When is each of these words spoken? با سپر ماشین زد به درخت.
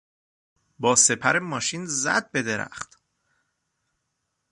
با 0.79 0.95
سپر 0.95 1.39
ماشین 1.39 1.85
زد 1.85 2.31
به 2.31 2.41
درخت. 2.41 2.99